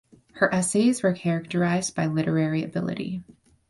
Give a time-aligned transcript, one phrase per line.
[0.31, 3.21] Her essays were characterized by literary ability.